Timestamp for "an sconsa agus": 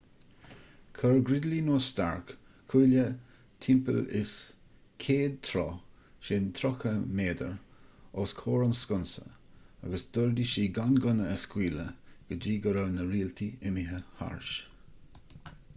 8.71-10.09